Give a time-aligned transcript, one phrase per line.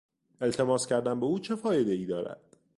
[0.41, 2.57] التماس کردن به او چه فایدهای دارد؟